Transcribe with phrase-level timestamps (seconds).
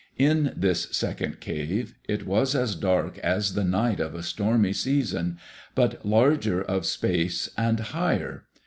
[0.17, 5.37] In this second cave it was as dark as the night of a stormy season,
[5.75, 8.45] but larger of space and higher.